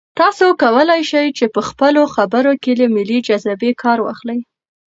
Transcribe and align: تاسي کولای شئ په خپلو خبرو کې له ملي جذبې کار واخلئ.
تاسي 0.19 0.47
کولای 0.63 1.01
شئ 1.09 1.25
په 1.55 1.61
خپلو 1.69 2.01
خبرو 2.15 2.51
کې 2.63 2.71
له 2.79 2.85
ملي 2.95 3.19
جذبې 3.27 3.71
کار 3.83 3.97
واخلئ. 4.01 4.39